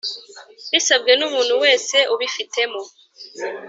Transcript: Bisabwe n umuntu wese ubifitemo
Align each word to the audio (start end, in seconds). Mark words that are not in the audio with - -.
Bisabwe 0.71 1.11
n 1.15 1.21
umuntu 1.27 1.53
wese 1.63 1.97
ubifitemo 2.13 2.81